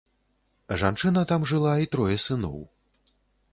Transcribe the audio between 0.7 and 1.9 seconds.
Жанчына там жыла і